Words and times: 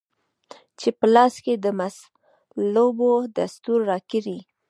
چي 0.79 0.89
په 0.99 1.05
لاس 1.13 1.33
کې 1.45 1.53
د 1.63 1.65
مصلوبو 1.79 3.11
دستور 3.37 3.79
راکړی 3.91 4.37